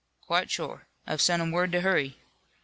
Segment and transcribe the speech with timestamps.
[0.21, 0.87] "Quite shore.
[1.05, 2.17] I've sent 'em word to hurry."